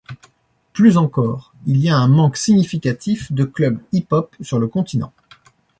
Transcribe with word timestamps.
Plus 0.73 0.97
encore, 0.97 1.53
il 1.67 1.77
y 1.77 1.87
a 1.87 1.95
un 1.95 2.07
manque 2.07 2.35
significatif 2.35 3.31
de 3.31 3.43
clubs 3.43 3.79
hip-hop 3.93 4.35
sur 4.41 4.57
le 4.57 4.67
continent. 4.67 5.13